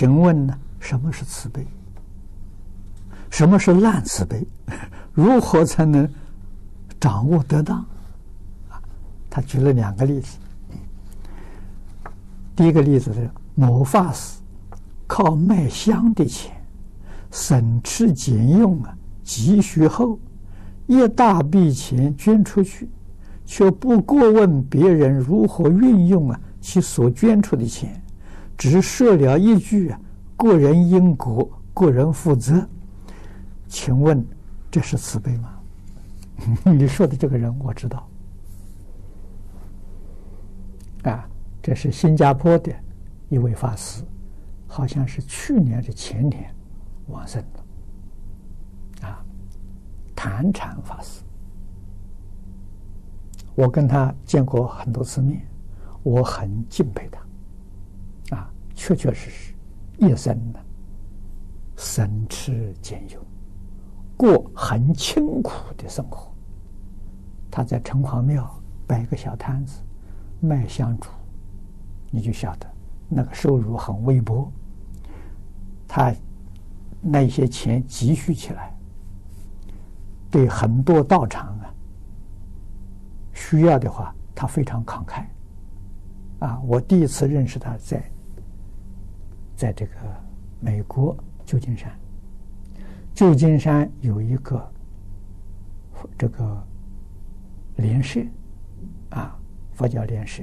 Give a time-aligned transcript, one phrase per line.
[0.00, 1.62] 请问呢，什么是慈悲？
[3.28, 4.42] 什么是滥慈悲？
[5.12, 6.08] 如何才能
[6.98, 7.84] 掌握得当？
[8.70, 8.80] 啊，
[9.28, 10.38] 他举了两个例子。
[12.56, 14.38] 第一个例子是某法师
[15.06, 16.50] 靠卖香的钱，
[17.30, 20.18] 省吃俭用啊，积蓄后
[20.86, 22.88] 一大笔钱捐出去，
[23.44, 28.02] 却不过问别人如何运用啊其所捐出的钱，
[28.60, 29.90] 只说了一句，
[30.36, 32.68] 个人因果，个人负责。
[33.66, 34.22] 请问
[34.70, 35.58] 这是慈悲吗？
[36.70, 38.06] 你说的这个人我知道，
[41.04, 41.26] 啊，
[41.62, 42.70] 这是新加坡的
[43.30, 44.04] 一位法师，
[44.66, 46.54] 好像是去年的前年
[47.06, 49.24] 往生的，啊，
[50.14, 51.22] 谭禅法师，
[53.54, 55.40] 我跟他见过很多次面，
[56.02, 57.20] 我很敬佩他，
[58.80, 59.54] 确确实实
[59.98, 60.60] 一生的
[61.76, 63.22] 省吃俭用。
[64.16, 66.32] 过很清苦的生活，
[67.50, 68.50] 他在城隍庙
[68.86, 69.82] 摆个小摊子
[70.40, 71.10] 卖香烛，
[72.10, 72.66] 你就晓得
[73.06, 74.50] 那个收入很微薄。
[75.86, 76.14] 他
[77.02, 78.74] 那些钱积蓄起来，
[80.30, 81.74] 对很多道场啊
[83.34, 85.26] 需要的话，他非常慷慨。
[86.38, 88.02] 啊，我第一次认识他在
[89.60, 89.92] 在这个
[90.58, 91.92] 美国旧金山。
[93.12, 94.72] 旧金山有一个
[96.16, 96.66] 这个
[97.76, 98.22] 莲社
[99.10, 99.38] 啊，
[99.74, 100.42] 佛教莲社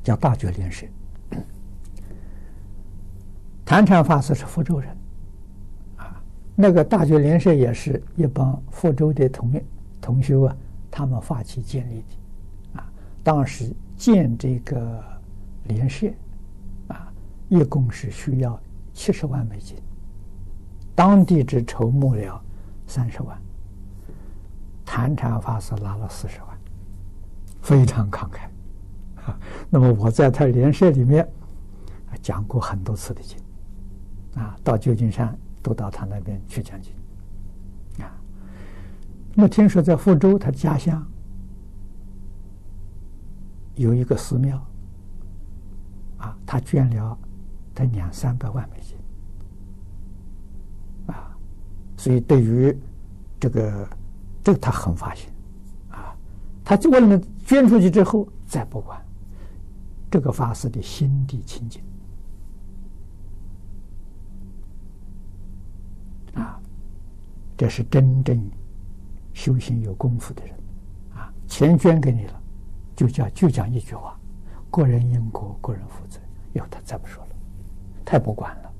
[0.00, 0.86] 叫大觉莲社。
[3.66, 4.96] 谭禅法师是福州人
[5.96, 6.22] 啊，
[6.54, 9.60] 那个大觉莲社也是一帮福州的同
[10.00, 10.56] 同学啊，
[10.88, 12.92] 他们发起建立的啊。
[13.24, 15.02] 当时建这个
[15.64, 16.06] 莲社，
[17.50, 18.58] 一共是需要
[18.94, 19.76] 七十万美金。
[20.94, 22.42] 当地只筹募了
[22.86, 23.38] 三十万，
[24.84, 26.58] 昙禅法师拿了四十万，
[27.60, 28.44] 非常慷慨。
[29.24, 29.38] 啊
[29.68, 31.28] 那么我在他莲社里面
[32.22, 33.38] 讲过很多次的经，
[34.34, 36.92] 啊，到旧金山都到他那边去讲经，
[38.04, 38.10] 啊。
[39.34, 41.06] 那听说在福州，他家乡
[43.74, 44.56] 有一个寺庙，
[46.18, 47.18] 啊，他捐了
[47.80, 48.96] 才两三百万美金。
[51.06, 51.34] 啊
[51.96, 52.76] 所以，对于
[53.38, 53.88] 这个，
[54.44, 55.30] 这个他很发心
[55.90, 56.14] 啊，
[56.62, 59.02] 他就为了捐出去之后再不管，
[60.10, 61.82] 这个法师的心地清净
[66.34, 66.60] 啊，
[67.56, 68.38] 这是真正
[69.32, 70.54] 修行有功夫的人
[71.14, 72.42] 啊，钱捐给你了，
[72.94, 74.18] 就叫就讲一句话：
[74.70, 76.20] 个人因果，个人负责。
[76.52, 77.30] 以后他再不说了，
[78.10, 78.72] 太不管了。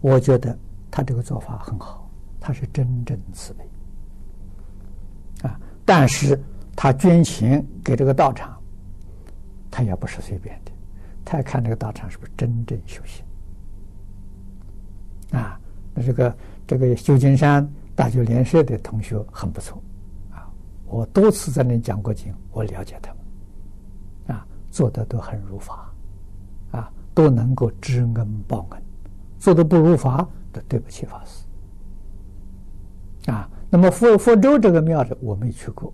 [0.00, 0.58] 我觉得
[0.90, 2.10] 他这个做法很好，
[2.40, 3.68] 他是真正慈悲
[5.46, 5.60] 啊！
[5.84, 6.42] 但是
[6.74, 8.58] 他捐钱给这个道场，
[9.70, 10.72] 他也不是随便的，
[11.22, 13.22] 他要看这个道场是不是真正修行
[15.38, 15.60] 啊。
[15.92, 16.34] 那这个
[16.66, 19.82] 这个旧金山大觉莲社的同学很不错
[20.32, 20.48] 啊，
[20.86, 25.90] 我多次在那讲过经，我了解他们啊，做的都很如法
[26.76, 28.82] 啊，都能够知恩报恩。
[29.38, 33.48] 做的不如法，的对不起法师啊。
[33.70, 35.92] 那么福福州这个庙子我没去过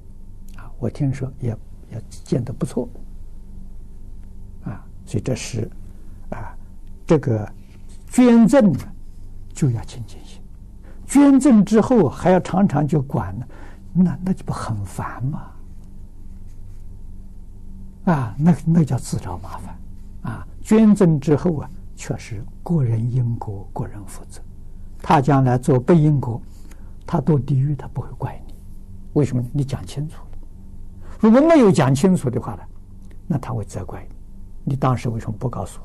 [0.57, 1.57] 啊，我听说也
[1.91, 2.89] 也建得不错
[4.65, 4.85] 啊。
[5.05, 5.69] 所以这是
[6.31, 6.55] 啊，
[7.07, 7.51] 这个
[8.09, 8.73] 捐赠
[9.53, 10.41] 就要清净心，
[11.07, 13.47] 捐赠之后还要常常去管呢，
[13.93, 15.51] 那那就不很烦吗？
[18.05, 19.77] 啊，那那叫自找麻烦
[20.23, 20.47] 啊。
[20.61, 21.71] 捐赠之后啊。
[21.97, 24.41] 确实，个人因果，个人负责。
[25.03, 26.41] 他将来做背因果，
[27.07, 28.55] 他堕地狱，他不会怪你。
[29.13, 29.45] 为什么？
[29.53, 30.39] 你讲清楚了。
[31.21, 32.63] 如果没有讲清楚的话呢，
[33.27, 34.15] 那他会责怪你。
[34.65, 35.79] 你当时为什么不告诉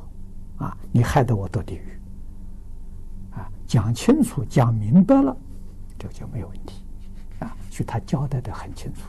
[0.57, 0.65] 我？
[0.65, 2.00] 啊，你害得我堕地狱。
[3.31, 5.36] 啊，讲清楚，讲明白了，
[6.00, 6.81] 这个就没有问题。
[7.39, 9.01] 啊，所以他交代的很清楚。